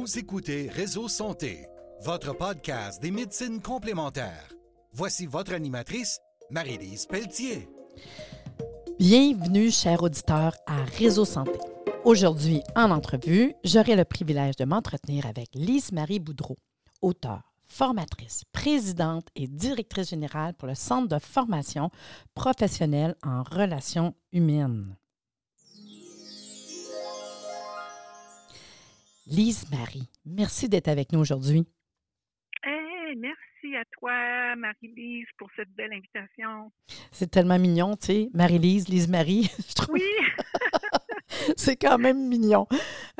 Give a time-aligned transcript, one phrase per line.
[0.00, 1.66] Vous écoutez Réseau Santé,
[2.00, 4.48] votre podcast des médecines complémentaires.
[4.94, 6.18] Voici votre animatrice,
[6.48, 7.68] Marie-Lise Pelletier.
[8.98, 11.58] Bienvenue, chers auditeurs, à Réseau Santé.
[12.02, 16.56] Aujourd'hui, en entrevue, j'aurai le privilège de m'entretenir avec Lise-Marie Boudreau,
[17.02, 21.90] auteure, formatrice, présidente et directrice générale pour le Centre de formation
[22.32, 24.96] professionnelle en relations humaines.
[29.30, 31.64] Lise-Marie, merci d'être avec nous aujourd'hui.
[32.64, 36.72] Hey, merci à toi, Marie-Lise, pour cette belle invitation.
[37.12, 38.28] C'est tellement mignon, tu sais.
[38.34, 39.94] Marie-Lise, Lise-Marie, je trouve.
[39.94, 40.02] Oui,
[41.56, 42.66] C'est quand même mignon.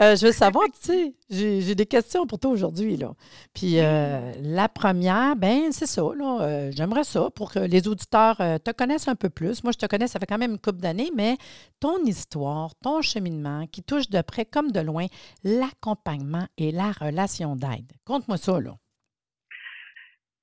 [0.01, 3.15] Euh, je veux savoir, tu sais, j'ai des questions pour toi aujourd'hui, là.
[3.55, 6.39] Puis euh, la première, ben c'est ça, là.
[6.43, 9.63] euh, J'aimerais ça pour que les auditeurs te connaissent un peu plus.
[9.65, 11.37] Moi, je te connais, ça fait quand même une couple d'années, mais
[11.81, 15.07] ton histoire, ton cheminement qui touche de près comme de loin
[15.45, 17.93] l'accompagnement et la relation d'aide.
[18.05, 18.77] Conte-moi ça, là.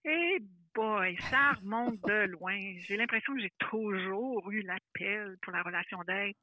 [0.06, 0.39] hey
[0.75, 2.58] boy, ça remonte de loin.
[2.88, 6.36] J'ai l'impression que j'ai toujours eu l'appel pour la relation d'aide.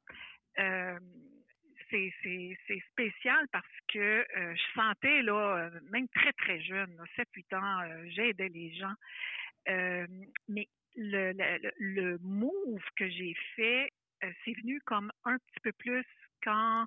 [0.59, 0.99] Euh,
[1.89, 7.81] c'est spécial parce que euh, je sentais, là, euh, même très, très jeune, 7-8 ans,
[7.81, 8.93] euh, j'aidais les gens.
[9.69, 10.07] Euh,
[10.47, 13.89] mais le, le, le- move que j'ai fait,
[14.43, 16.05] c'est venu comme un petit peu plus
[16.43, 16.85] quand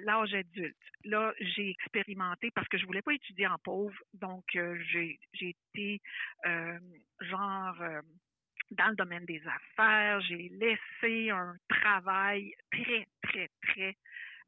[0.00, 0.76] l'âge adulte.
[1.04, 6.00] Là, j'ai expérimenté parce que je voulais pas étudier en pauvre, donc j'ai été
[7.20, 7.82] genre
[8.70, 10.20] dans le domaine des affaires.
[10.22, 13.96] J'ai laissé un travail très, très, très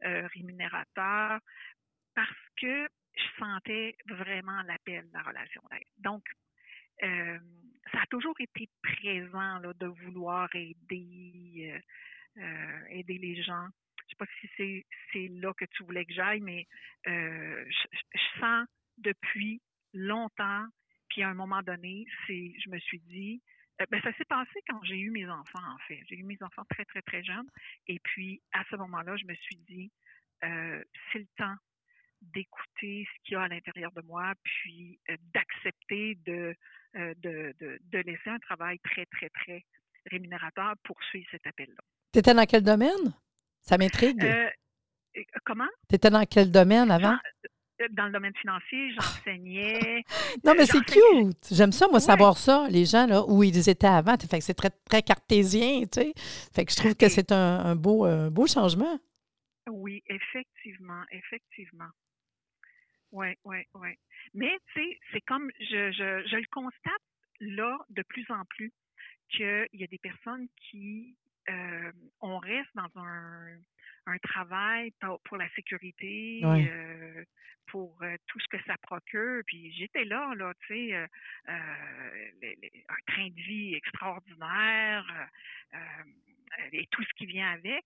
[0.04, 1.40] euh, rémunérateur
[2.14, 5.88] parce que je sentais vraiment l'appel de la relation d'aide.
[5.98, 6.24] Donc,
[7.02, 7.38] euh,
[7.92, 11.80] ça a toujours été présent là, de vouloir aider,
[12.36, 13.66] euh, aider les gens.
[14.06, 16.66] Je sais pas si c'est là que tu voulais que j'aille, mais
[17.06, 18.66] je, je sens
[18.98, 19.60] depuis
[19.94, 20.66] longtemps,
[21.08, 23.42] puis à un moment donné, je me suis dit,
[23.90, 26.00] ben, ça s'est passé quand j'ai eu mes enfants, en fait.
[26.08, 27.48] J'ai eu mes enfants très, très, très jeunes.
[27.86, 29.90] Et puis, à ce moment-là, je me suis dit,
[30.44, 30.82] euh,
[31.12, 31.56] c'est le temps
[32.20, 36.54] d'écouter ce qu'il y a à l'intérieur de moi, puis euh, d'accepter de,
[36.96, 39.64] euh, de, de, de laisser un travail très, très, très
[40.10, 41.82] rémunérateur pour suivre cet appel-là.
[42.12, 43.14] Tu étais dans quel domaine?
[43.60, 44.22] Ça m'intrigue.
[44.24, 44.50] Euh,
[45.44, 45.68] comment?
[45.88, 47.14] tu étais dans quel domaine avant?
[47.14, 47.48] Euh,
[47.92, 50.04] Dans le domaine financier, j'enseignais.
[50.44, 51.48] Non, mais Euh, c'est cute.
[51.50, 52.00] J'aime ça, moi, Ouais.
[52.00, 54.16] savoir ça, les gens, là, où ils étaient avant.
[54.18, 56.12] Fait que c'est très, très cartésien, tu sais.
[56.54, 58.98] Fait que je trouve que c'est un, un beau, un beau changement.
[59.70, 61.88] Oui, effectivement, effectivement.
[63.12, 63.90] Oui, oui, oui.
[64.34, 67.02] Mais, tu sais, c'est comme, je, je, je le constate
[67.40, 68.72] là de plus en plus
[69.30, 71.16] qu'il y a des personnes qui,
[71.50, 73.56] euh, on reste dans un,
[74.06, 77.24] un travail pour, pour la sécurité, euh,
[77.66, 79.42] pour euh, tout ce que ça procure.
[79.46, 81.08] Puis j'étais là, là, tu sais, un
[83.06, 85.28] train de vie extraordinaire
[86.72, 87.84] et tout ce qui vient avec.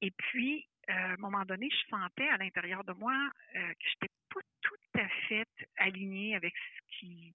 [0.00, 4.12] Et puis, à un moment donné, je sentais à l'intérieur de moi que je n'étais
[4.32, 7.34] pas tout à fait alignée avec ce qui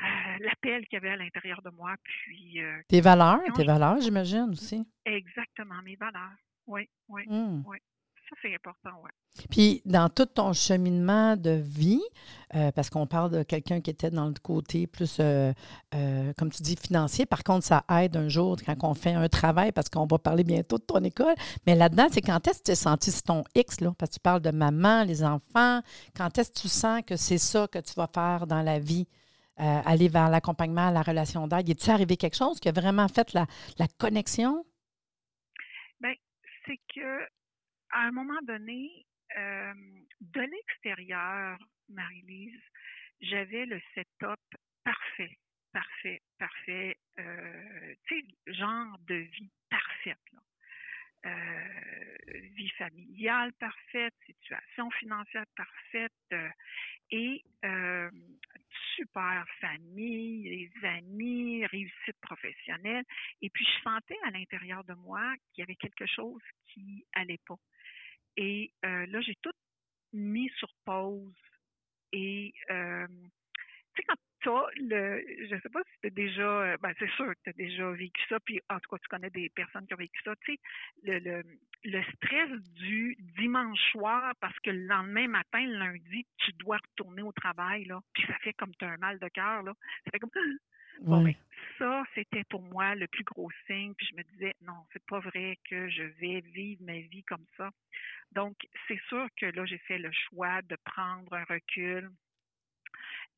[0.00, 1.94] euh, l'appel qu'il y avait à l'intérieur de moi.
[2.02, 4.82] Puis euh, Tes valeurs, Non, tes valeurs, j'imagine aussi.
[5.04, 6.32] exactement mes valeurs.
[6.66, 7.22] Oui, oui.
[7.26, 7.62] Hmm.
[8.30, 9.10] Ça, c'est important, oui.
[9.50, 12.00] Puis, dans tout ton cheminement de vie,
[12.54, 15.52] euh, parce qu'on parle de quelqu'un qui était dans le côté plus, euh,
[15.94, 17.26] euh, comme tu dis, financier.
[17.26, 20.42] Par contre, ça aide un jour quand on fait un travail, parce qu'on va parler
[20.42, 21.34] bientôt de ton école.
[21.66, 23.92] Mais là-dedans, c'est quand est-ce que tu t'es senti ton X, là?
[23.98, 25.82] Parce que tu parles de maman, les enfants.
[26.16, 29.06] Quand est-ce que tu sens que c'est ça que tu vas faire dans la vie?
[29.60, 31.68] Euh, aller vers l'accompagnement, la relation d'aide?
[31.68, 33.46] Est-il arrivé quelque chose qui a vraiment fait la,
[33.78, 34.64] la connexion?
[36.66, 37.22] c'est que
[37.90, 39.06] à un moment donné,
[39.36, 39.74] euh,
[40.20, 42.60] de l'extérieur, Marie-Lise,
[43.20, 44.40] j'avais le setup
[44.82, 45.38] parfait,
[45.72, 50.18] parfait, parfait, euh, tu sais, genre de vie parfaite.
[52.56, 56.52] Vie familiale parfaite, situation financière parfaite
[57.10, 57.42] et
[58.96, 63.04] super famille, les amis, réussite professionnelle.
[63.42, 67.40] Et puis, je sentais à l'intérieur de moi qu'il y avait quelque chose qui allait
[67.46, 67.58] pas.
[68.36, 69.52] Et euh, là, j'ai tout
[70.12, 71.32] mis sur pause.
[72.12, 75.24] Et, euh, tu sais, quand tu as le.
[75.50, 76.42] Je sais pas si tu as déjà.
[76.62, 78.38] euh, Ben, c'est sûr que tu as déjà vécu ça.
[78.40, 80.36] Puis, en tout cas, tu connais des personnes qui ont vécu ça.
[80.44, 80.60] Tu sais,
[81.02, 81.42] le, le,
[81.84, 87.22] le stress du dimanche soir parce que le lendemain matin, le lundi, tu dois retourner
[87.22, 88.00] au travail, là.
[88.12, 89.74] Puis, ça fait comme tu as un mal de cœur, là.
[90.04, 90.30] Ça fait comme.
[91.00, 91.34] Bon, ben,
[91.76, 93.94] ça, c'était pour moi le plus gros signe.
[93.94, 97.44] Puis je me disais, non, c'est pas vrai que je vais vivre ma vie comme
[97.56, 97.70] ça.
[98.30, 98.56] Donc,
[98.86, 102.10] c'est sûr que là, j'ai fait le choix de prendre un recul.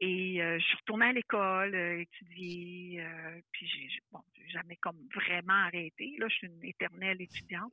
[0.01, 5.09] Et euh, je suis retournée à l'école, euh, étudier, euh, puis j'ai bon, jamais comme
[5.15, 6.17] vraiment arrêté.
[6.19, 7.73] Là, je suis une éternelle étudiante.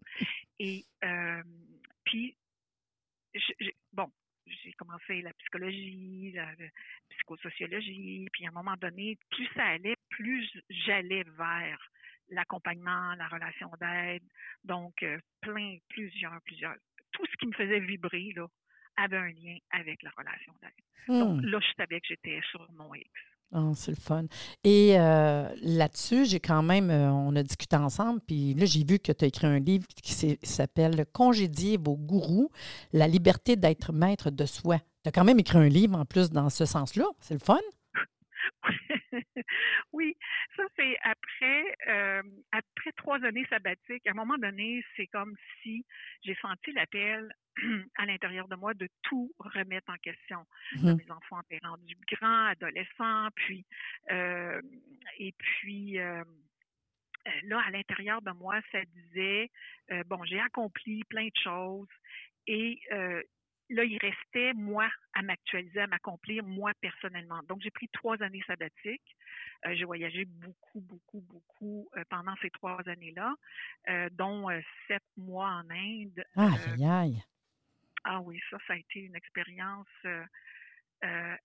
[0.59, 0.85] Et
[2.05, 2.37] puis,
[3.91, 4.09] bon,
[4.45, 6.47] j'ai commencé la psychologie, la,
[7.09, 11.79] psychosociologie, puis à un moment donné, plus ça allait, plus j'allais vers
[12.29, 14.23] l'accompagnement, la relation d'aide,
[14.63, 16.75] donc euh, plein, plusieurs, plusieurs.
[17.11, 18.47] Tout ce qui me faisait vibrer là,
[18.97, 21.19] avait un lien avec la relation d'aide.
[21.19, 21.45] Donc hmm.
[21.45, 23.09] là, je savais que j'étais sur mon X.
[23.55, 24.25] Oh, c'est le fun.
[24.63, 28.97] Et euh, là-dessus, j'ai quand même, euh, on a discuté ensemble, puis là, j'ai vu
[28.97, 32.49] que tu as écrit un livre qui s'appelle Congédier vos gourous,
[32.93, 34.79] la liberté d'être maître de soi.
[35.03, 37.05] Tu as quand même écrit un livre en plus dans ce sens-là.
[37.19, 37.59] C'est le fun?
[39.93, 40.17] oui,
[40.55, 44.05] ça c'est après euh, après trois années sabbatiques.
[44.07, 45.85] À un moment donné, c'est comme si
[46.23, 47.31] j'ai senti l'appel
[47.97, 50.45] à l'intérieur de moi de tout remettre en question.
[50.75, 53.65] Mmh mes enfants étaient rendus grands, adolescents, puis
[54.11, 54.61] euh,
[55.19, 56.23] et puis euh,
[57.43, 59.49] là à l'intérieur de moi, ça disait
[60.07, 61.87] bon, j'ai accompli plein de choses
[62.47, 62.79] et
[63.69, 67.41] là, il restait, moi, à m'actualiser, à m'accomplir, moi, personnellement.
[67.47, 69.15] Donc, j'ai pris trois années sabbatiques.
[69.65, 73.33] Euh, j'ai voyagé beaucoup, beaucoup, beaucoup euh, pendant ces trois années-là,
[73.89, 74.47] euh, dont
[74.87, 76.23] sept mois en Inde.
[76.35, 77.23] Aïe, aïe.
[78.03, 79.87] Ah oui, ça, ça a été une expérience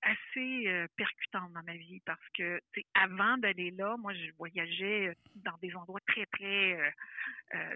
[0.02, 2.60] assez percutante dans ma vie parce que
[2.94, 6.94] avant d'aller là, moi je voyageais dans des endroits très très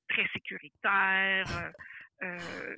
[0.08, 1.72] très sécuritaires,
[2.22, 2.76] euh,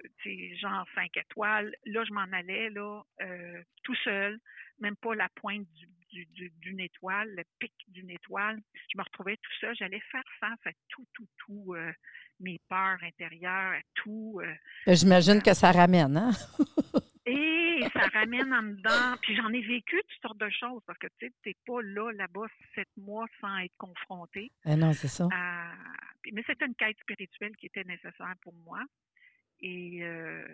[0.56, 1.74] genre 5 étoiles.
[1.84, 4.38] Là, je m'en allais là, euh, tout seul,
[4.78, 8.60] même pas la pointe du, du, d'une étoile, le pic d'une étoile.
[8.92, 9.74] Je me retrouvais tout seul.
[9.76, 11.92] J'allais faire face à tout, tout, tout, euh,
[12.40, 14.40] mes peurs intérieures, à tout.
[14.42, 14.54] Euh,
[14.86, 16.30] ben, j'imagine que ça ramène, hein?
[17.26, 19.16] Et ça ramène en dedans.
[19.22, 22.12] Puis j'en ai vécu toutes sortes de choses parce que tu sais, t'es pas là,
[22.12, 24.52] là-bas, sept mois sans être confronté.
[24.66, 25.26] Eh non, c'est ça.
[26.30, 28.80] mais c'était une quête spirituelle qui était nécessaire pour moi.
[29.60, 30.46] Et euh,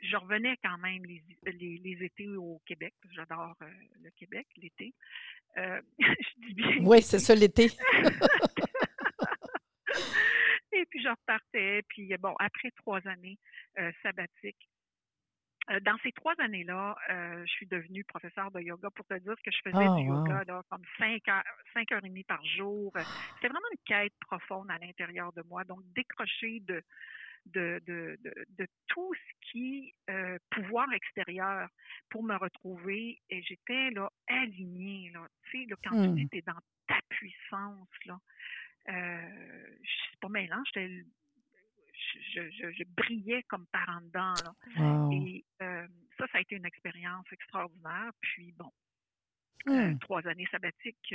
[0.00, 2.94] je revenais quand même les, les, étés au Québec.
[3.12, 3.70] J'adore euh,
[4.02, 4.94] le Québec, l'été.
[5.56, 6.76] Euh, je dis bien.
[6.80, 7.66] Oui, c'est ça l'été.
[10.72, 11.82] Et puis je repartais.
[11.88, 13.38] Puis bon, après trois années
[14.02, 14.68] sabbatiques,
[15.82, 19.58] dans ces trois années-là, je suis devenue professeure de yoga pour te dire que je
[19.62, 21.42] faisais oh, du yoga là, comme cinq heures,
[21.74, 22.92] cinq heures et demie par jour.
[23.34, 25.64] C'était vraiment une quête profonde à l'intérieur de moi.
[25.64, 26.82] Donc, décrocher de,
[27.46, 31.68] de, de, de, tout ce qui euh, pouvoir extérieur
[32.08, 36.18] pour me retrouver et j'étais là alignée là tu sais quand tu mmh.
[36.18, 38.18] étais dans ta puissance là
[38.88, 39.76] euh,
[40.10, 41.02] c'est pas mélange je,
[42.34, 45.08] je, je, brillais comme par en dedans là.
[45.12, 45.86] et euh,
[46.18, 48.72] ça ça a été une expérience extraordinaire puis bon
[49.68, 49.98] euh, mmh.
[50.00, 51.14] trois années sabbatiques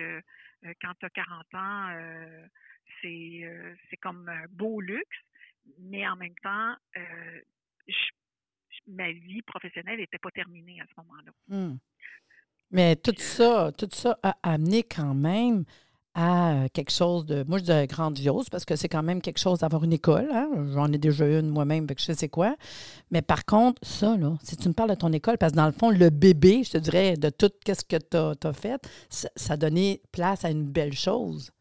[0.81, 2.47] quand tu as 40 ans
[3.01, 5.17] c'est c'est comme un beau luxe
[5.79, 7.41] mais en même temps, euh,
[8.87, 11.31] ma vie professionnelle n'était pas terminée à ce moment-là.
[11.47, 11.77] Hmm.
[12.71, 15.65] Mais tout ça, tout ça a amené quand même
[16.15, 19.59] à quelque chose de, moi je dirais grandiose, parce que c'est quand même quelque chose
[19.59, 20.29] d'avoir une école.
[20.31, 20.49] Hein.
[20.73, 22.55] J'en ai déjà une moi-même, je sais quoi.
[23.11, 25.65] Mais par contre, ça, là, si tu me parles de ton école, parce que dans
[25.65, 29.53] le fond, le bébé, je te dirais, de tout ce que tu as, fait, ça,
[29.53, 31.51] a donné place à une belle chose.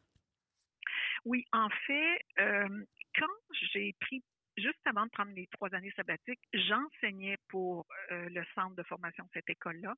[1.24, 2.84] Oui, en fait, euh,
[3.16, 4.22] quand j'ai pris
[4.56, 9.24] juste avant de prendre les trois années sabbatiques, j'enseignais pour euh, le centre de formation
[9.24, 9.94] de cette école-là,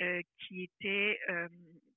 [0.00, 1.48] euh, qui était euh,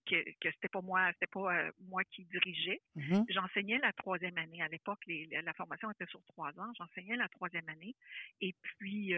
[0.08, 2.82] que, que c'était pas moi, c'était pas moi qui dirigeais.
[2.96, 3.26] Mm-hmm.
[3.30, 4.62] J'enseignais la troisième année.
[4.62, 6.72] À l'époque, la formation était sur trois ans.
[6.78, 7.96] J'enseignais la troisième année.
[8.42, 9.14] Et puis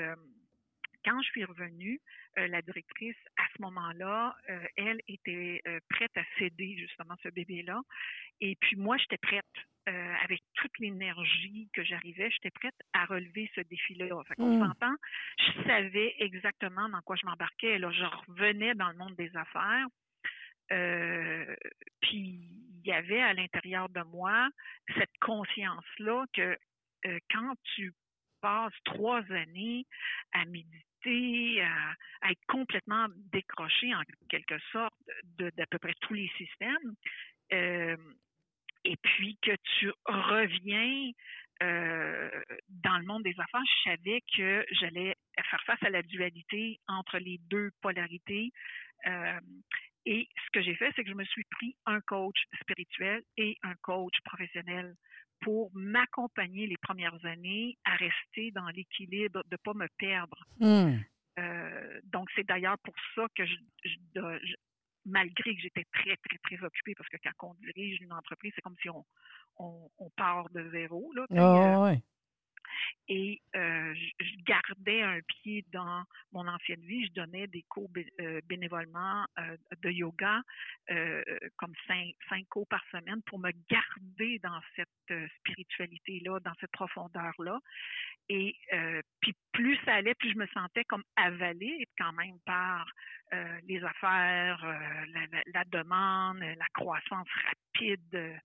[1.04, 2.00] quand je suis revenue,
[2.36, 4.36] la directrice, à ce moment-là,
[4.76, 7.82] elle était prête à céder justement ce bébé-là.
[8.42, 9.46] Et puis moi, j'étais prête
[9.90, 14.08] euh, avec toute l'énergie que j'arrivais, j'étais prête à relever ce défi-là.
[14.30, 14.68] Fait qu'on mmh.
[14.68, 14.96] s'entend,
[15.40, 17.78] je savais exactement dans quoi je m'embarquais.
[17.80, 19.86] Là, je revenais dans le monde des affaires.
[20.72, 21.54] Euh,
[22.00, 24.48] puis il y avait à l'intérieur de moi
[24.98, 26.58] cette conscience-là que
[27.06, 27.92] euh, quand tu
[28.40, 29.86] passes trois années
[30.32, 34.94] à méditer, à, être complètement décroché en quelque sorte
[35.38, 36.96] d'à peu près tous les systèmes,
[37.52, 37.98] euh,
[38.86, 41.12] et puis que tu reviens
[41.62, 42.30] euh,
[42.70, 45.16] dans le monde des affaires, je savais que j'allais
[45.50, 48.52] faire face à la dualité entre les deux polarités.
[49.08, 49.40] Euh,
[50.06, 53.58] Et ce que j'ai fait, c'est que je me suis pris un coach spirituel et
[53.64, 54.96] un coach professionnel
[55.44, 60.38] pour m'accompagner les premières années à rester dans l'équilibre, de ne pas me perdre.
[60.60, 60.98] Hmm.
[61.40, 64.56] Euh, donc, c'est d'ailleurs pour ça que je, je,
[65.06, 68.62] malgré que j'étais très, très, très occupée, parce que quand on dirige une entreprise, c'est
[68.62, 69.04] comme si on,
[69.58, 71.12] on, on, part de zéro.
[71.14, 72.02] Là, oh, ouais
[73.08, 77.06] et euh, je, gardais un pied dans mon ancienne vie.
[77.08, 80.42] Je donnais des cours euh, bénévolement euh, de yoga,
[81.58, 87.60] comme cinq, cinq, cours par semaine, pour me garder dans cette spiritualité-là, dans cette profondeur-là.
[88.30, 88.56] Et
[89.22, 92.86] puis plus ça allait, plus je me sentais comme avalée quand même par
[93.64, 94.66] les affaires,
[95.54, 98.40] la, demande, la croissance rapide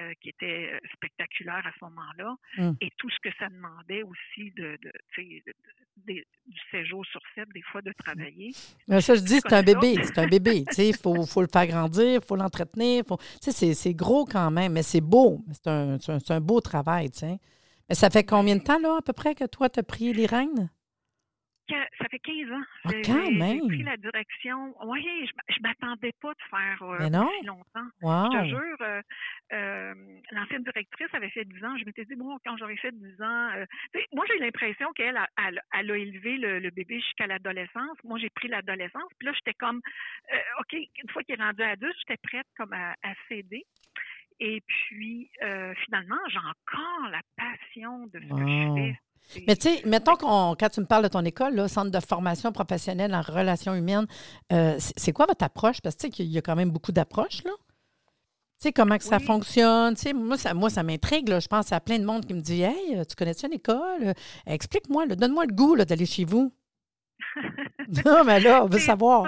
[0.00, 2.76] euh, qui était euh, spectaculaire à ce moment-là, hum.
[2.80, 4.78] et tout ce que ça demandait aussi de,
[6.06, 6.24] du
[6.70, 8.52] séjour sur sept, des fois de travailler.
[8.86, 10.64] Mais ça, je dis, c'est un bébé, c'est un bébé.
[10.78, 13.04] Il faut, faut le faire grandir, il faut l'entretenir.
[13.08, 13.18] Faut...
[13.40, 15.44] C'est gros quand même, mais c'est beau.
[15.52, 17.10] C'est un, un, beau travail.
[17.88, 20.12] Mais ça fait combien de temps, là, à peu près, que toi, tu as pris
[20.12, 20.26] les?
[21.68, 22.62] Ça fait 15 ans.
[22.84, 23.60] Ah, quand même!
[23.62, 24.74] J'ai pris la direction.
[24.84, 25.02] Oui,
[25.48, 26.98] je ne m'attendais pas de faire euh,
[27.40, 27.88] si longtemps.
[28.02, 28.32] Wow.
[28.32, 29.02] Je te jure, euh,
[29.52, 29.94] euh,
[30.32, 31.76] l'ancienne directrice avait fait 10 ans.
[31.78, 33.50] Je m'étais dit, bon, quand j'aurais fait 10 ans...
[33.54, 33.66] Euh,
[34.12, 35.60] moi, j'ai l'impression qu'elle a, elle,
[35.90, 37.96] a élevé le, bébé jusqu'à l'adolescence.
[38.04, 39.10] Moi, j'ai pris l'adolescence.
[39.18, 39.80] Puis là, j'étais comme,
[40.60, 43.64] OK, une fois qu'il est rendu adulte, j'étais prête comme à, à céder.
[44.40, 45.30] Et puis,
[45.84, 48.98] finalement, j'ai encore la passion de ce que je fais
[49.46, 52.00] mais tu sais, mettons qu'on, quand tu me parles de ton école, là, Centre de
[52.00, 54.06] formation professionnelle en relations humaines,
[54.52, 55.80] euh, c'est quoi votre approche?
[55.80, 57.52] Parce que tu sais qu'il y a quand même beaucoup d'approches, là.
[58.60, 59.94] Tu sais, comment que ça fonctionne?
[59.94, 61.38] Tu sais, moi, ça, moi, ça m'intrigue.
[61.38, 64.14] Je pense à plein de monde qui me dit Hey, tu connais-tu une école?
[64.46, 66.52] Explique-moi, donne-moi le goût d'aller chez vous.
[68.04, 69.26] non, mais là, on veut savoir.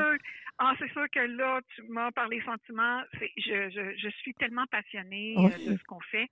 [0.62, 3.02] Ah, c'est sûr que là, tu m'as parlé sentiments.
[3.14, 6.29] Je, je, je, suis tellement passionnée euh, de ce qu'on fait.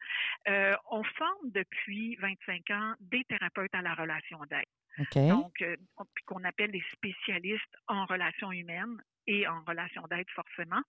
[0.49, 4.67] Euh, on forme depuis 25 ans des thérapeutes à la relation d'aide.
[5.31, 5.77] Donc, euh,
[6.27, 10.83] qu'on appelle des spécialistes en relations humaines et en relations d'aide forcément.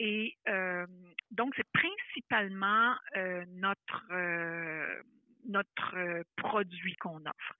[0.00, 0.36] Et
[1.30, 2.96] donc, c'est principalement
[3.50, 4.04] notre
[5.46, 7.54] notre produit qu'on offre.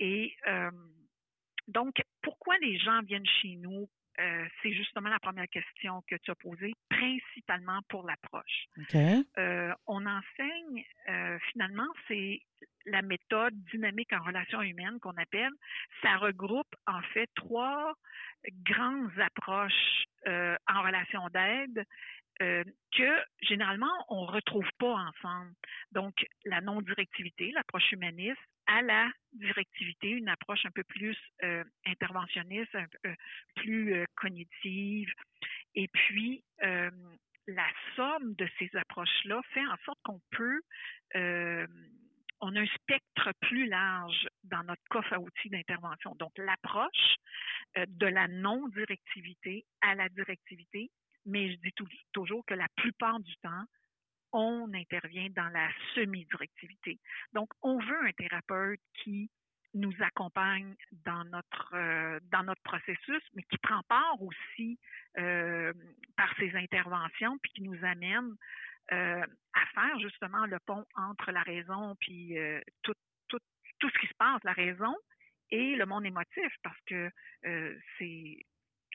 [0.00, 0.34] Et
[1.68, 3.88] donc, pourquoi les gens viennent chez nous
[4.20, 8.66] euh, c'est justement la première question que tu as posée, principalement pour l'approche.
[8.94, 12.40] Euh, on enseigne, euh, finalement, c'est
[12.86, 15.52] la méthode dynamique en relation humaine qu'on appelle.
[16.02, 17.94] Ça regroupe en fait trois
[18.64, 21.84] grandes approches en relation d'aide
[22.38, 25.52] que généralement on ne retrouve pas ensemble.
[25.92, 32.74] Donc, la non-directivité, l'approche humaniste, à la directivité, une approche un peu plus euh, interventionniste,
[32.74, 33.14] euh,
[33.56, 35.12] plus euh, cognitive.
[35.74, 40.60] Et puis, la somme de ces approches-là fait en sorte qu'on peut,
[41.14, 46.14] on a un spectre plus large dans notre coffre à outils d'intervention.
[46.16, 47.14] Donc, l'approche
[47.76, 50.90] de la non-directivité à la directivité,
[51.24, 51.72] mais je dis
[52.12, 53.64] toujours que la plupart du temps,
[54.32, 56.98] on intervient dans la semi-directivité.
[57.32, 59.30] Donc, on veut un thérapeute qui
[59.74, 64.78] nous accompagne dans notre euh, dans notre processus, mais qui prend part aussi
[65.18, 65.72] euh,
[66.16, 68.34] par ses interventions, puis qui nous amène
[68.92, 72.36] euh, à faire justement le pont entre la raison puis
[72.82, 72.94] tout,
[73.28, 73.38] tout,
[73.78, 74.96] tout ce qui se passe, la raison
[75.50, 77.10] et le monde émotif, parce que
[77.98, 78.38] c'est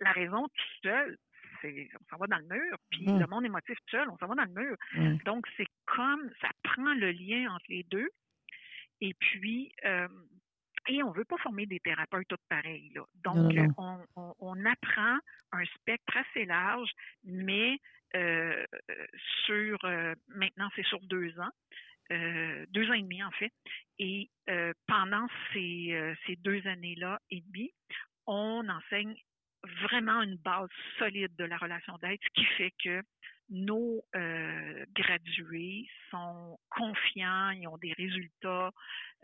[0.02, 1.18] la raison tout seul,
[1.64, 3.20] on s'en va dans le mur, puis mmh.
[3.20, 4.78] le monde émotif tout seul, on s'en va dans le mur.
[5.26, 8.10] Donc, c'est comme, ça prend le lien entre les deux.
[9.02, 10.08] Et puis, euh,
[10.88, 12.92] et on ne veut pas former des thérapeutes tous pareils.
[12.94, 13.04] Là.
[13.24, 13.54] Donc,
[14.40, 15.18] On, apprend
[15.52, 16.90] un spectre assez large,
[17.24, 17.80] mais
[18.16, 18.66] euh,
[19.46, 21.52] sur, euh, maintenant, c'est sur deux ans.
[22.10, 23.52] deux ans et demi en fait.
[24.00, 24.30] Et
[24.88, 27.72] pendant ces, ces deux années-là et demi,
[28.28, 29.16] on enseigne
[29.82, 30.70] vraiment une base
[31.00, 33.02] solide de la relation d'aide, ce qui fait que
[33.50, 38.72] nos euh, gradués sont confiants, ils ont des résultats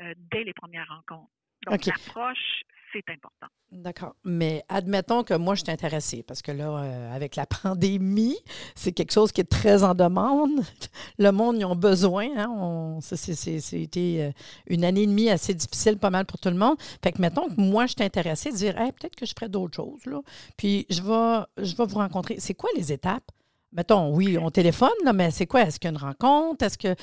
[0.01, 1.31] euh, dès les premières rencontres.
[1.65, 3.47] Donc, l'approche, c'est important.
[3.71, 4.15] D'accord.
[4.25, 8.37] Mais admettons que moi, je suis intéressée parce que là, euh, avec la pandémie,
[8.75, 10.61] c'est quelque chose qui est très en demande.
[11.17, 12.27] Le monde, y a besoin.
[12.35, 12.99] Hein?
[13.01, 14.31] C'était euh,
[14.67, 16.75] une année et demie assez difficile, pas mal pour tout le monde.
[17.03, 19.75] Fait que mettons que moi, je suis intéressée de dire, peut-être que je ferais d'autres
[19.75, 20.05] choses.
[20.05, 20.19] Là.
[20.57, 22.35] Puis, je vais, je vais vous rencontrer.
[22.39, 23.31] C'est quoi les étapes?
[23.73, 25.61] Mettons, oui, on téléphone, là, mais c'est quoi?
[25.61, 26.65] Est-ce qu'il y a une rencontre?
[26.65, 26.93] Est-ce que.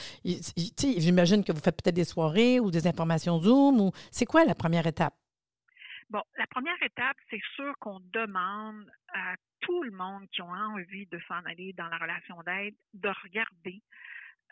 [0.98, 4.54] J'imagine que vous faites peut-être des soirées ou des informations Zoom ou c'est quoi la
[4.54, 5.14] première étape?
[6.10, 11.06] Bon, la première étape, c'est sûr qu'on demande à tout le monde qui a envie
[11.06, 13.82] de s'en aller dans la relation d'aide de regarder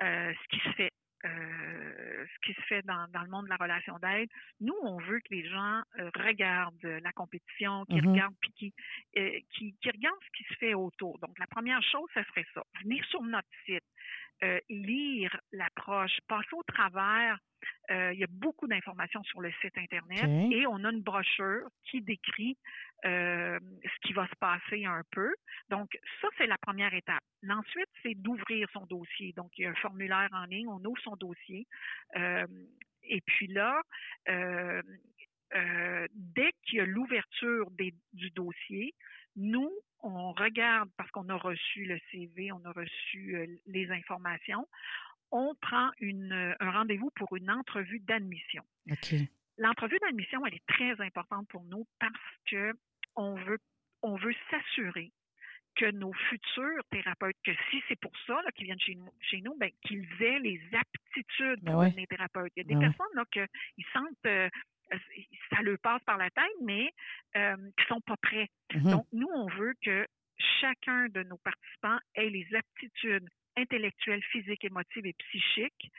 [0.03, 0.93] euh, ce qui se fait
[1.25, 4.29] euh, ce qui se fait dans, dans, le monde de la relation d'aide.
[4.61, 8.11] Nous, on veut que les gens euh, regardent la compétition, qu'ils mm-hmm.
[8.11, 8.75] regardent puis qui,
[9.51, 11.19] qui, qui, regardent ce qui se fait autour.
[11.21, 12.63] Donc, la première chose, ce serait ça.
[12.83, 13.83] Venir sur notre site,
[14.45, 17.39] euh, lire l'approche, passer au travers.
[17.91, 21.67] Euh, il y a beaucoup d'informations sur le site Internet et on a une brochure
[21.85, 22.59] qui décrit
[23.07, 25.35] euh, ce qui va se passer un peu.
[25.71, 27.23] Donc, ça, c'est la première étape.
[27.49, 29.33] Ensuite, c'est d'ouvrir son dossier.
[29.33, 31.67] Donc, il y a un formulaire en ligne, on ouvre son dossier.
[32.15, 33.81] et puis là,
[34.27, 34.83] dès
[36.65, 37.71] qu'il y a l'ouverture
[38.13, 38.93] du dossier,
[39.37, 39.71] nous,
[40.03, 44.67] on regarde parce qu'on a reçu le CV, on a reçu euh, les informations,
[45.31, 48.63] on prend une, un rendez-vous pour une entrevue d'admission.
[49.59, 52.13] L'entrevue d'admission, elle est très importante pour nous parce
[52.51, 52.73] que
[53.17, 53.59] on veut,
[54.03, 55.13] on veut s'assurer
[55.77, 59.55] que nos futurs thérapeutes, que si c'est pour ça qu'ils viennent chez nous, chez nous
[59.57, 62.53] ben, qu'ils aient les aptitudes ben pour devenir thérapeutes.
[62.57, 64.49] Il y a des ben personnes là, qui sentent euh, euh,
[65.51, 66.93] ça leur passe par la tête, mais
[67.37, 68.49] euh, qui ne sont pas prêts.
[68.73, 68.91] Mm-hmm.
[68.91, 70.07] Donc, nous, on veut que
[70.61, 75.91] chacun de nos participants ait les aptitudes intellectuelles, physiques, émotives et psychiques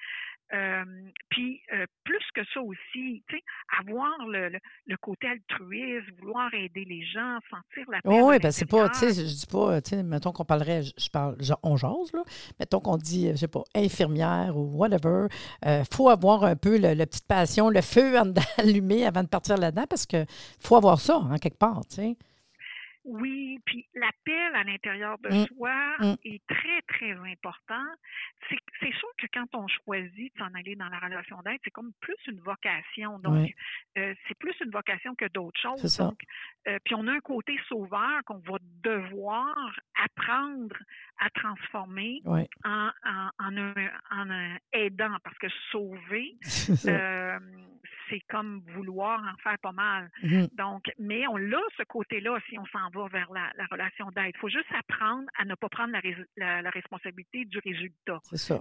[0.53, 0.85] euh,
[1.29, 3.43] puis euh, plus que ça aussi, tu sais,
[3.79, 4.49] avoir le,
[4.85, 8.21] le, côté altruiste, vouloir aider les gens, sentir la paix.
[8.21, 11.09] oui, ben c'est pas, tu sais, je dis pas, tu sais, mettons qu'on parlerait, je,
[11.09, 12.23] parle, on jase, là,
[12.59, 15.27] mettons qu'on dit, je sais pas, infirmière ou whatever,
[15.63, 18.15] il euh, faut avoir un peu le, la petite passion, le feu
[18.57, 20.25] allumé avant de partir là-dedans parce que
[20.61, 22.17] faut avoir ça, en hein, quelque part, tu sais.
[23.07, 25.45] Oui, puis l'appel à l'intérieur de mmh.
[25.47, 26.15] soi mmh.
[26.25, 27.85] est très, très important.
[28.49, 31.93] C'est sûr que quand on choisit de s'en aller dans la relation d'aide, c'est comme
[32.01, 33.17] plus une vocation.
[33.19, 33.49] Donc,
[33.97, 35.97] euh, c'est plus une vocation que d'autres choses.
[35.97, 36.19] Donc,
[36.67, 39.55] euh, puis on a un côté sauveur qu'on va devoir
[40.03, 40.75] apprendre
[41.19, 43.73] à transformer en, en, en, un,
[44.11, 46.35] en, un, aidant, parce que sauver,
[46.87, 47.39] euh,
[48.09, 50.09] c'est comme vouloir en faire pas mal.
[50.23, 50.45] Mmh.
[50.53, 54.31] Donc, mais on l'a ce côté-là si on s'en va vers la, relation d'aide.
[54.35, 55.93] Il faut juste apprendre à ne pas prendre
[56.37, 58.19] la, la, responsabilité du résultat,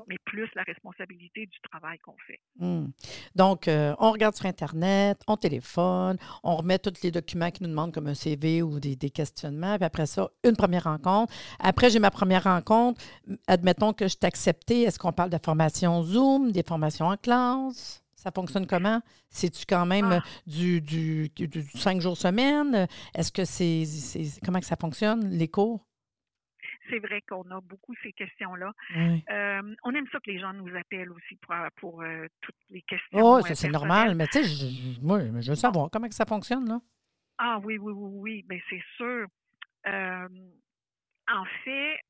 [0.09, 2.41] mais plus la responsabilité du travail qu'on fait.
[2.59, 2.87] Mmh.
[3.35, 7.69] Donc, euh, on regarde sur Internet, on téléphone, on remet tous les documents qui nous
[7.69, 11.33] demandent comme un CV ou des, des questionnements, puis après ça, une première rencontre.
[11.61, 13.01] Après, j'ai ma première rencontre.
[13.47, 14.83] Admettons que je t'ai accepté.
[14.83, 18.06] Est-ce qu'on parle de formation Zoom, des formations en classe?
[18.27, 19.01] Ça fonctionne comment?
[19.31, 20.23] C'est-tu quand même ah.
[20.49, 21.31] du, du,
[21.77, 22.89] cinq jours semaine?
[23.15, 23.85] Est-ce que c'est,
[24.45, 25.87] comment que ça fonctionne, les cours?
[26.91, 28.73] C'est vrai qu'on a beaucoup ces questions-là.
[28.97, 32.83] Euh, on aime ça que les gens nous appellent aussi pour, pour euh, toutes les
[32.83, 33.21] questions.
[33.23, 36.69] Oh, ça c'est normal, mais tu sais, moi, je veux savoir comment que ça fonctionne,
[36.69, 36.81] là.
[37.39, 39.29] Ah oui, oui, oui, oui, bien c'est sûr.
[39.87, 40.29] Euh,
[41.29, 42.01] en fait,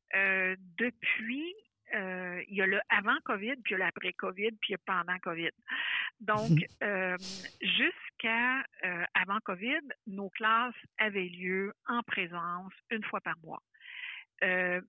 [0.78, 1.54] depuis
[1.94, 4.72] euh, il y a le avant COVID, puis il y a l'après COVID, puis il
[4.72, 5.50] y a pendant COVID.
[6.20, 6.66] Donc, mhm.
[6.82, 7.16] euh,
[7.60, 13.62] jusqu'à euh, avant COVID, nos classes avaient lieu en présence une fois par mois.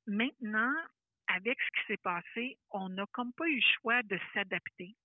[0.07, 0.73] maintenant,
[1.27, 4.95] avec ce qui s'est passé, on n'a comme pas eu le choix de s'adapter.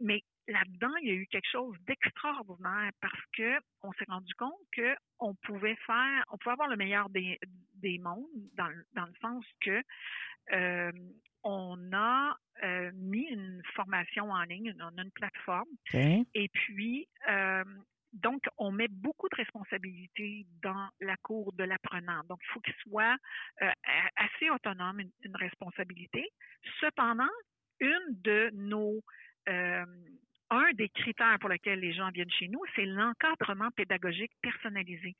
[0.00, 4.60] Mais là-dedans, il y a eu quelque chose d'extraordinaire parce que on s'est rendu compte
[4.72, 7.38] que on pouvait faire, on pouvait avoir le meilleur des,
[7.76, 8.26] des mondes
[8.56, 9.82] dans, dans le sens que
[10.52, 10.92] euh,
[11.42, 15.68] on a euh, mis une formation en ligne, on a une plateforme.
[15.92, 17.64] Et puis, euh,
[18.12, 22.22] donc, on met beaucoup de responsabilités dans la cour de l'apprenant.
[22.28, 23.16] Donc, il faut qu'il soit
[24.16, 26.28] assez autonome, une, responsabilité.
[26.80, 27.28] Cependant,
[27.80, 29.02] une de nos
[30.54, 35.14] un des critères pour lesquels les gens viennent chez nous, c'est l'encadrement pédagogique personnalisé.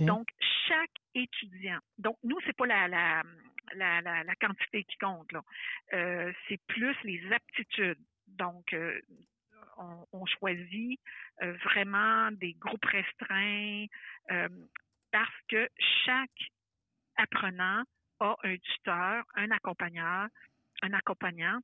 [0.00, 0.28] Donc,
[0.68, 3.22] chaque étudiant, donc nous, c'est pas la, la,
[3.74, 5.30] la, la, quantité qui compte.
[5.92, 7.98] Euh, c'est plus les aptitudes.
[8.26, 9.00] Donc, euh,
[10.12, 11.00] on, choisit
[11.42, 13.86] euh, vraiment des groupes restreints
[15.10, 15.68] parce que
[16.04, 16.30] chaque
[17.16, 17.82] apprenant
[18.20, 20.28] a un tuteur, un accompagneur,
[20.82, 21.58] un accompagnant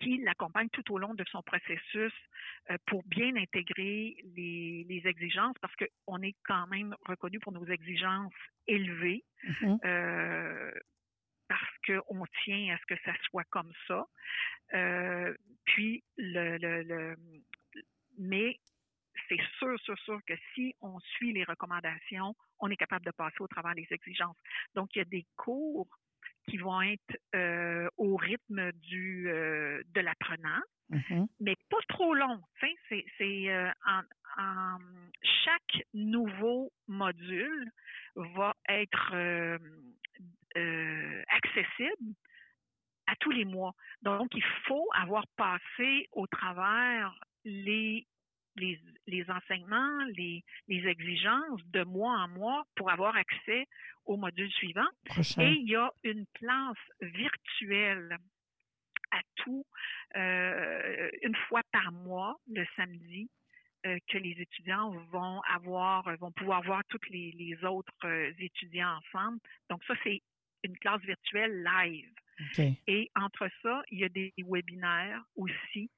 [0.00, 2.12] qui l'accompagne tout au long de son processus
[2.86, 8.32] pour bien intégrer les, les exigences, parce qu'on est quand même reconnu pour nos exigences
[8.66, 9.24] élevées.
[9.44, 10.72] Mm-hmm
[11.48, 14.06] parce qu'on tient à ce que ça soit comme ça.
[14.74, 15.34] Euh,
[15.64, 17.16] puis, le, le, le
[18.18, 18.58] mais
[19.28, 23.36] c'est sûr, sûr, sûr que si on suit les recommandations, on est capable de passer
[23.40, 24.36] au travers des exigences.
[24.74, 25.88] Donc, il y a des cours
[26.48, 29.57] qui vont être euh, au rythme du euh,
[29.94, 30.60] de l'apprenant,
[30.90, 31.26] Mhm.
[31.40, 32.40] mais pas trop long.
[32.60, 34.02] C'est, c'est, euh, en,
[34.42, 34.78] en-
[35.44, 37.70] chaque nouveau module
[38.16, 39.58] va être euh,
[40.56, 42.14] euh, accessible
[43.06, 43.72] à tous les mois.
[44.02, 48.06] Donc, il faut avoir passé au travers les,
[48.56, 53.66] les, les enseignements, les, les exigences de mois en mois pour avoir accès
[54.04, 54.88] au module suivant.
[55.04, 55.42] Prochain.
[55.42, 58.16] Et il y a une classe virtuelle
[59.10, 59.64] à tout,
[60.16, 63.30] euh, une fois par mois, le samedi,
[63.86, 68.98] euh, que les étudiants vont avoir, vont pouvoir voir tous les, les autres euh, étudiants
[68.98, 69.38] ensemble.
[69.70, 70.20] Donc ça, c'est
[70.64, 72.10] une classe virtuelle live.
[72.88, 75.90] Et entre ça, il y a des webinaires aussi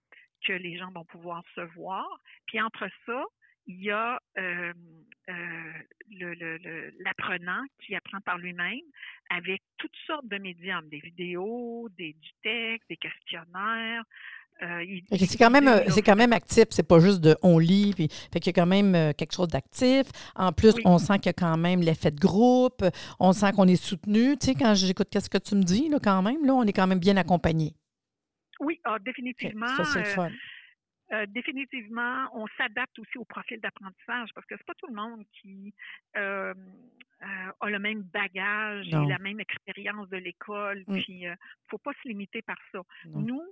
[0.44, 2.06] que les gens vont pouvoir se voir.
[2.46, 3.24] Puis entre ça,
[3.66, 4.72] il y a euh,
[5.28, 5.32] euh,
[6.10, 8.80] le- le- le- l'apprenant qui apprend par lui-même
[9.30, 14.02] avec toutes sortes de médiums, des vidéos, des, du texte, des questionnaires.
[14.62, 16.64] Euh, C'est quand même, c'est quand même actif.
[16.70, 17.92] C'est pas juste de on lit.
[17.94, 20.02] Puis, fait qu'il y a quand même quelque chose d'actif.
[20.34, 20.82] En plus, Oui.
[20.84, 22.84] on sent qu'il y a quand même l'effet de groupe.
[23.18, 24.36] On sent qu'on est soutenu.
[24.36, 26.74] Tu sais, quand j'écoute qu'est-ce que tu me dis, là, quand même, là, on est
[26.74, 27.72] quand même bien accompagné.
[28.60, 29.68] Oui, ah, définitivement.
[29.78, 30.26] Ça, c'est le fun.
[30.26, 30.30] Euh,
[31.28, 35.74] définitivement, on s'adapte aussi au profil d'apprentissage parce que c'est pas tout le monde qui
[36.16, 36.54] euh,
[37.22, 39.04] euh, a le même bagage Non.
[39.04, 40.84] et la même expérience de l'école.
[40.86, 40.98] Mm.
[41.00, 41.34] Puis, euh,
[41.68, 42.80] faut pas se limiter par ça.
[43.06, 43.20] Non.
[43.20, 43.42] Nous,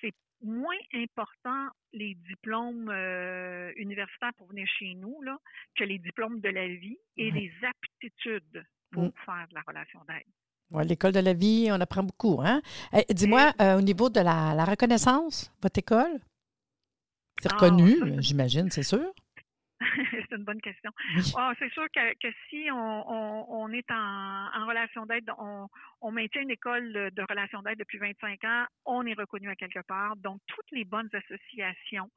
[0.00, 5.36] c'est moins important les diplômes euh, universitaires pour venir chez nous là,
[5.76, 9.12] que les diplômes de la vie et les aptitudes pour Mm.
[9.24, 10.88] faire de la relation d'aide.
[10.88, 12.40] L'école de la vie, on apprend beaucoup.
[12.42, 12.62] Hein?
[12.92, 16.20] Eh, Dis-moi, euh, au niveau de la, la reconnaissance, votre école,
[17.40, 19.12] c'est Ah, reconnu, j'imagine, c'est sûr.
[20.10, 20.90] c'est une bonne question.
[21.36, 22.76] Ah, c'est sûr que, que si on,
[23.10, 25.68] on, on est en, en relation d'aide, on,
[26.02, 29.80] on maintient une école de relation d'aide depuis 25 ans, on est reconnu à quelque
[29.80, 30.16] part.
[30.16, 32.10] Donc, toutes les bonnes associations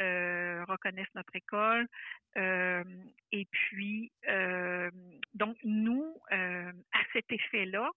[0.00, 1.86] euh, reconnaissent notre école.
[2.36, 2.84] Euh,
[3.32, 4.90] et puis, euh,
[5.34, 7.90] donc, nous, à cet effet-là,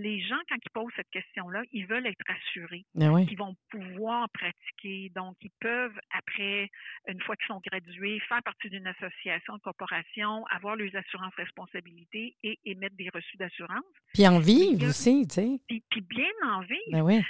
[0.00, 3.26] les gens, quand ils posent cette question-là, ils veulent être assurés Ah oui.
[3.26, 5.10] qui vont pouvoir pratiquer.
[5.14, 6.70] Donc, ils peuvent, après,
[7.08, 12.36] une fois qu'ils sont gradués, faire partie d'une association, de corporation, avoir leurs assurances responsabilités
[12.42, 13.84] et émettre des reçus d'assurance.
[14.14, 15.48] Puis en vivre aussi, tu sais.
[15.68, 16.92] Puis, puis bien en vivre.
[16.92, 17.20] Ben oui.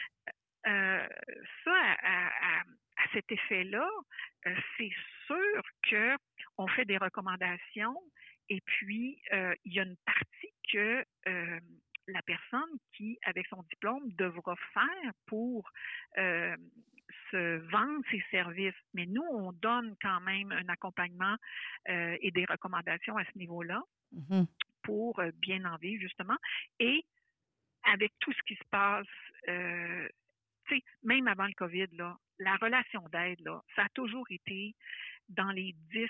[0.67, 1.07] Euh,
[1.65, 2.63] ça, à, à- à-
[3.01, 3.89] à cet effet-là,
[4.47, 4.91] euh, c'est
[5.27, 6.17] sûr que
[6.59, 7.97] on fait des recommandations
[8.49, 11.61] et puis euh, il y a une partie que euh,
[12.09, 15.71] la personne qui, avec son diplôme, devra faire pour
[16.19, 16.57] euh,
[17.31, 18.75] se vendre ses services.
[18.95, 21.37] Mais nous, on donne quand même un accompagnement
[21.89, 24.47] euh, et des recommandations à ce niveau-là Mhm.
[24.83, 26.37] pour euh, bien en vivre, justement.
[26.81, 27.05] Et
[27.85, 29.07] avec tout ce qui se passe,
[29.49, 30.09] euh,
[30.67, 34.75] tu sais, même avant le COVID, là, la relation d'aide, là, ça a toujours été
[35.29, 36.09] dans les dix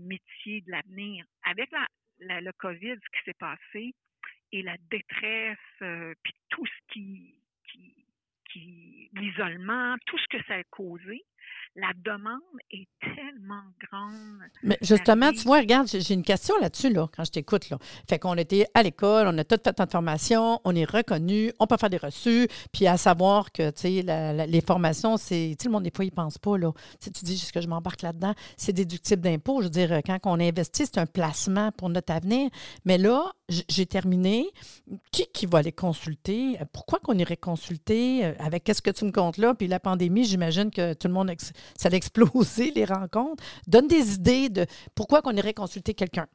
[0.00, 1.24] métiers de l'avenir.
[1.44, 1.86] Avec la,
[2.18, 3.94] la- le COVID, ce qui s'est passé,
[4.54, 7.34] et la détresse, euh, puis tout ce qui,
[7.72, 8.06] qui,
[8.52, 11.24] qui l'isolement, tout ce que ça a causé,
[11.76, 14.42] la demande est tellement grande.
[14.62, 17.68] Mais justement, tu vois, regarde, j'ai une question là-dessus, là, quand je t'écoute.
[17.68, 17.78] Là.
[18.08, 21.66] Fait qu'on était à l'école, on a tout fait notre formation, on est reconnu, on
[21.66, 25.72] peut faire des reçus, puis à savoir que, tu sais, les formations, c'est, tu le
[25.72, 26.70] monde, des fois, il pense pas, là.
[27.00, 28.34] Tu dis, est-ce que je m'embarque là-dedans?
[28.56, 29.60] C'est déductible d'impôt.
[29.60, 32.50] Je veux dire, quand on investit, c'est un placement pour notre avenir.
[32.84, 34.46] Mais là, j'ai terminé.
[35.12, 36.58] Qui qui va aller consulter?
[36.72, 38.24] Pourquoi qu'on irait consulter?
[38.24, 39.54] Euh, Avec qu'est-ce que tu me comptes là?
[39.54, 43.42] Puis la pandémie, j'imagine que tout le monde, ex- ça a explosé, les rencontres.
[43.66, 44.64] Donne des idées de
[44.96, 46.26] pourquoi qu'on irait consulter quelqu'un.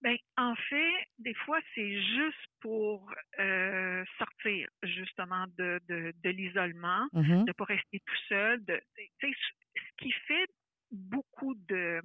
[0.00, 3.10] Ben, en fait, des fois, c'est juste pour
[3.40, 7.40] euh, sortir justement de, de, de l'isolement, Mhm.
[7.44, 8.64] de ne pas rester tout seul.
[8.64, 8.80] De,
[9.20, 9.26] ce
[9.98, 10.46] qui fait
[10.92, 12.00] beaucoup de,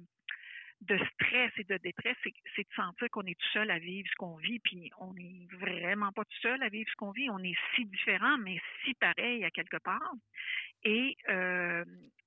[0.86, 4.14] de stress et de détresse, c'est de sentir qu'on est tout seul à vivre ce
[4.16, 7.30] qu'on vit, puis on n'est vraiment pas tout seul à vivre ce qu'on vit.
[7.30, 10.12] On est si différent, mais si pareil à quelque part.
[10.84, 11.84] Et, euh,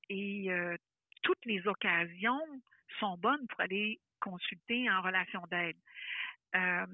[0.10, 0.76] et euh,
[1.24, 2.42] toutes les occasions
[3.00, 5.78] sont bonnes pour aller consulter en relation d'aide.
[6.56, 6.86] Euh,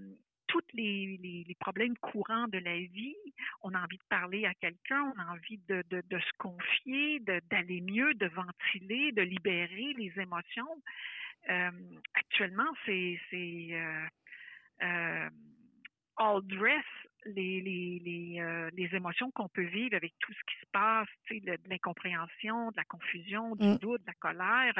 [0.54, 3.16] tous les, problèmes courants de la vie,
[3.64, 7.82] on a envie de parler à quelqu'un, on a envie de, de, se confier, d'aller
[7.82, 10.78] mieux, de ventiler, de libérer les émotions.
[11.50, 11.72] Euh,
[12.14, 14.06] actuellement, c'est c'est, euh,
[14.84, 15.30] euh,
[16.18, 16.86] all dress
[17.26, 21.08] les, les, les, euh, les émotions qu'on peut vivre avec tout ce qui se passe,
[21.28, 23.78] tu sais, de, l'incompréhension, de la confusion, du Mm.
[23.78, 24.74] doute, de la colère.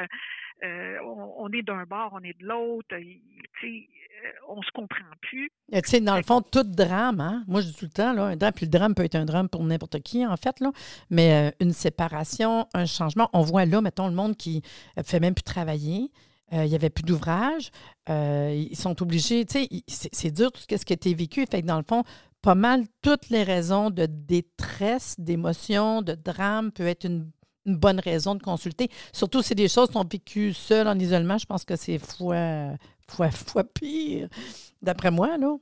[0.64, 2.88] Euh, on, on est d'un bord, on est de l'autre.
[2.98, 3.20] Tu
[3.60, 3.88] sais,
[4.26, 5.50] euh, on se comprend plus.
[5.72, 7.44] Tu sais, dans le fond, tout drame, hein?
[7.46, 9.24] Moi, je dis tout le temps, là, un drame, puis le drame peut être un
[9.24, 10.70] drame pour n'importe qui, en fait, là.
[11.10, 14.62] Mais euh, une séparation, un changement, on voit là, mettons, le monde qui
[14.96, 16.10] ne fait même plus travailler.
[16.52, 17.70] euh, il n'y avait plus d'ouvrage.
[18.10, 21.44] euh, ils sont obligés, tu sais, c'est dur tout ce qui a été vécu.
[21.50, 22.04] Fait que dans le fond,
[22.44, 27.30] pas mal toutes les raisons de détresse, d'émotion, de drame peut être une,
[27.64, 28.90] bonne raison de consulter.
[29.10, 32.74] Surtout si des choses sont vécues seules en isolement, je pense que c'est fois,
[33.08, 34.28] fois, fois pire,
[34.82, 35.56] d'après moi, là.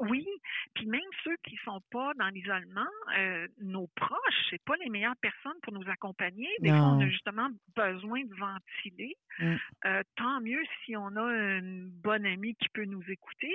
[0.00, 0.26] Oui,
[0.74, 5.16] puis même ceux qui sont pas dans l'isolement, euh, nos proches, c'est pas les meilleures
[5.16, 6.48] personnes pour nous accompagner.
[6.60, 9.16] Des fois, on a justement besoin de ventiler.
[9.40, 9.56] Mm.
[9.86, 13.54] Euh, tant mieux si on a une bonne amie qui peut nous écouter,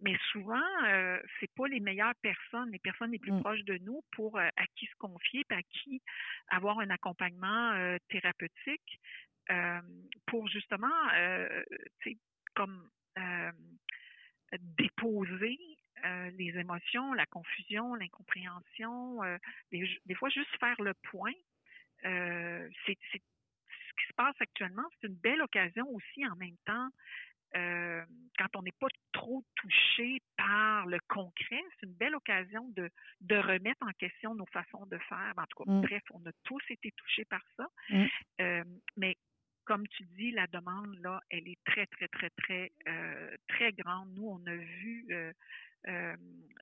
[0.00, 3.40] mais souvent, euh, c'est pas les meilleures personnes, les personnes les plus Mm.
[3.40, 6.02] proches de nous pour euh, à qui se confier, puis à qui
[6.48, 9.00] avoir un accompagnement euh, thérapeutique
[9.50, 9.80] euh,
[10.26, 11.62] pour justement, euh,
[12.00, 12.18] tu sais,
[12.54, 13.50] comme euh,
[14.58, 15.58] déposer
[16.04, 19.38] euh, les émotions, la confusion, l'incompréhension, euh,
[19.72, 21.32] des, des fois juste faire le point.
[22.04, 26.88] Euh, c'est ce qui se passe actuellement, c'est une belle occasion aussi en même temps.
[27.52, 32.88] quand on n'est pas trop touché par le concret, c'est une belle occasion de,
[33.20, 35.34] de remettre en question nos façons de faire.
[35.36, 35.80] En tout cas, Mm.
[35.82, 37.66] bref, on a tous été touchés par ça.
[37.90, 38.62] Mm.
[38.96, 39.16] Mais
[39.70, 44.12] comme tu dis, la demande, là, elle est très, très, très, très, euh, très grande.
[44.14, 45.32] Nous, on a vu euh,
[45.88, 46.14] euh,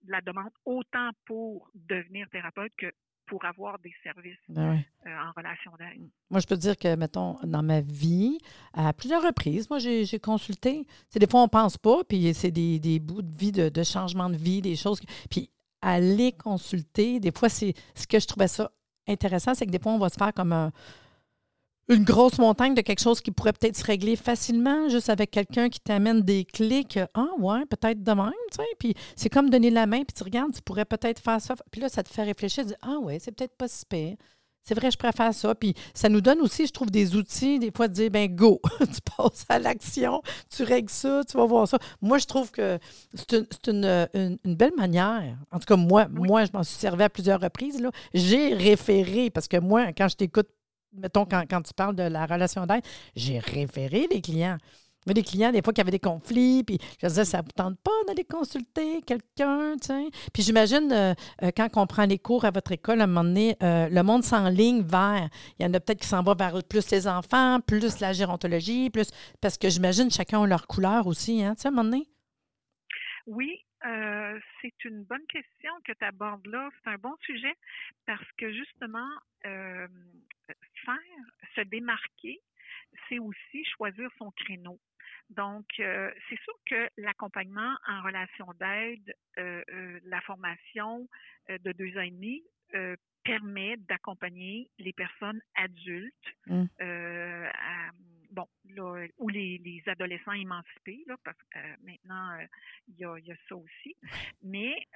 [0.06, 2.86] la demande autant pour devenir thérapeute que
[3.26, 6.08] pour avoir des services Ben euh, en relation d'aide.
[6.30, 8.38] Moi, je peux te dire que, mettons, dans ma vie,
[8.72, 10.86] à plusieurs reprises, moi, j'ai consulté.
[11.10, 13.82] C'est des fois, on pense pas, puis c'est des, des bouts de vie, de, de
[13.82, 15.00] changement de vie, des choses.
[15.30, 15.50] Puis
[15.82, 18.70] aller consulter, des fois, c'est ce que je trouvais ça
[19.06, 20.72] intéressant, c'est que des fois, on va se faire comme un-
[21.88, 25.68] une grosse montagne de quelque chose qui pourrait peut-être se régler facilement, juste avec quelqu'un
[25.68, 28.68] qui t'amène des clés que, ah, ouais, peut-être de même, tu sais.
[28.78, 31.54] Puis c'est comme donner la main, puis tu regardes, tu pourrais peut-être faire ça.
[31.70, 34.16] Puis là, ça te fait réfléchir, tu dis, ah, ouais, c'est peut-être pas si pire.
[34.64, 35.54] C'est vrai, je préfère ça.
[35.54, 38.60] Puis ça nous donne aussi, je trouve, des outils, des fois, de dire, ben go,
[38.80, 40.20] tu passes à l'action,
[40.54, 41.78] tu règles ça, tu vas voir ça.
[42.02, 42.78] Moi, je trouve que
[43.14, 45.38] c'est une, c'est une- une- une belle manière.
[45.52, 46.28] En tout cas, moi, Oui.
[46.28, 47.80] moi je m'en suis servi à plusieurs reprises.
[47.80, 47.90] là.
[48.12, 50.48] J'ai référé, parce que moi, quand je t'écoute,
[50.92, 54.58] mettons, quand, quand tu parles de la relation d'aide, j'ai référé les clients.
[55.06, 57.78] Mais des clients, des fois, qui avaient des conflits, puis je disais, ça ne tente
[57.80, 60.08] pas d'aller consulter quelqu'un, tu sais?
[60.34, 63.24] Puis j'imagine, euh, euh, quand on prend les cours à votre école, à un moment
[63.24, 66.62] donné, euh, le monde s'enligne vers, il y en a peut-être qui s'en vont vers
[66.68, 71.42] plus les enfants, plus la gérontologie, plus, parce que j'imagine chacun a leur couleur aussi,
[71.42, 72.06] hein, tu sais, à un moment donné?
[73.26, 76.68] Oui, euh, c'est une bonne question que tu abordes là.
[76.82, 77.54] C'est un bon sujet
[78.06, 79.08] parce que justement,
[80.84, 82.38] faire, se démarquer,
[83.08, 84.78] c'est aussi choisir son créneau.
[85.30, 91.08] Donc, euh, c'est sûr que l'accompagnement en relation d'aide, euh, euh, la formation
[91.48, 92.42] de deux ans et demi
[93.24, 96.64] permet d'accompagner les personnes adultes, Mm.
[96.80, 97.90] euh, à-
[98.30, 102.38] bon, là, ou les, les adolescents émancipés, là, parce que maintenant,
[102.88, 103.96] il y, a, il y a ça aussi.
[104.42, 104.86] Mais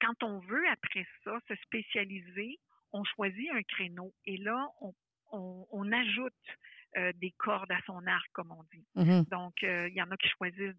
[0.00, 2.58] quand on veut, après ça, se spécialiser,
[2.98, 4.92] on choisit un créneau et là, on,
[5.32, 6.32] on, on ajoute
[6.96, 8.86] euh, des cordes à son arc, comme on dit.
[8.94, 9.24] Mhm.
[9.24, 10.76] Donc, euh, il y en a qui choisissent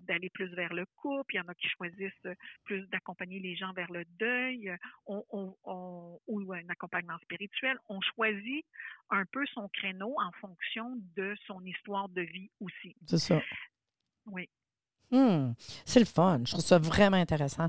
[0.00, 3.54] d'aller plus vers le couple, il y en a qui choisissent euh, plus d'accompagner les
[3.54, 4.74] gens vers le deuil,
[5.06, 7.76] on, on- on- ou un accompagnement spirituel.
[7.88, 8.64] On choisit
[9.10, 12.96] un peu son créneau en fonction de son histoire de vie aussi.
[13.06, 13.40] C'est ça.
[14.26, 14.48] Oui.
[15.12, 16.38] Hmm, c'est le fun.
[16.44, 17.66] Je trouve ça vraiment intéressant.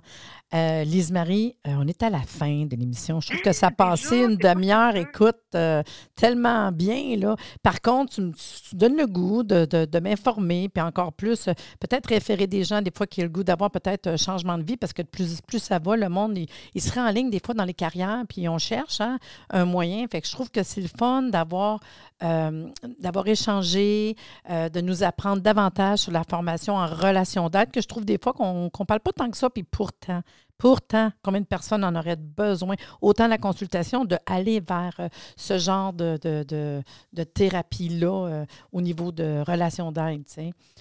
[0.54, 3.20] Euh, Lise-Marie, euh, on est à la fin de l'émission.
[3.20, 5.82] Je trouve que ça a passé une demi-heure, écoute, euh,
[6.16, 7.16] tellement bien.
[7.18, 7.36] Là.
[7.64, 11.46] Par contre, tu me tu donnes le goût de, de- de m'informer, puis encore plus,
[11.80, 14.64] peut-être référer des gens, des fois, qui ont le goût d'avoir peut-être un changement de
[14.64, 17.40] vie, parce que plus, plus ça va, le monde, il, il serait en ligne des
[17.44, 19.18] fois dans les carrières, puis on cherche hein,
[19.50, 20.06] un moyen.
[20.12, 21.80] Fait que je trouve que c'est le fun d'avoir
[23.00, 24.16] d'avoir échangé,
[24.48, 28.34] de nous apprendre davantage sur la formation en relation d'aide, que je trouve des fois
[28.34, 30.22] qu'on ne parle pas tant que ça, puis pourtant,
[30.58, 35.94] pourtant, combien de personnes en auraient besoin, autant la consultation, d'aller vers euh, ce genre
[35.94, 40.24] de, de, de, thérapie-là euh, au niveau de relation d'aide.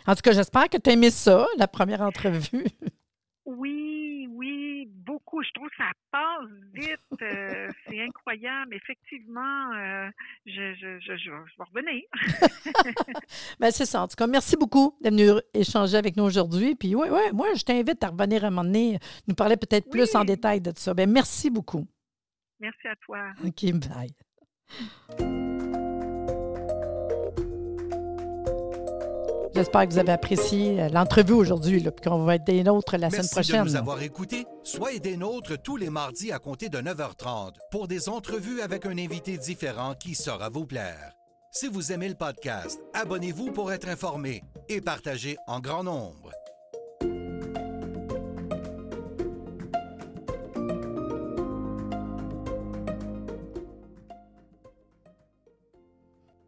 [0.06, 2.66] En tout cas, j'espère que tu as aimé ça, la première entrevue.
[3.46, 5.42] Oui, oui, beaucoup.
[5.42, 7.22] Je trouve que ça passe vite.
[7.22, 8.74] euh, c'est incroyable.
[8.74, 10.10] Effectivement, euh,
[10.44, 12.02] je, je, je, je, vais revenir.
[13.60, 14.02] ben, c'est ça.
[14.02, 16.74] En tout cas, merci beaucoup d'être venu échanger avec nous aujourd'hui.
[16.74, 19.88] Puis, oui, ouais, moi, je t'invite à revenir à un moment donné, nous parler peut-être
[19.90, 20.92] plus en détail de tout ça.
[20.94, 21.86] Ben, merci beaucoup.
[22.60, 23.30] Merci à toi.
[23.44, 25.40] OK, bye.
[29.60, 33.10] J'espère que vous avez apprécié euh, l'entrevue aujourd'hui, puis qu'on va être des nôtres la
[33.10, 33.56] semaine prochaine.
[33.56, 34.46] Merci de nous avoir écoutés.
[34.62, 38.96] Soyez des nôtres tous les mardis à compter de 9h30 pour des entrevues avec un
[38.96, 41.12] invité différent qui saura vous plaire.
[41.52, 46.30] Si vous aimez le podcast, abonnez-vous pour être informé et partagez en grand nombre.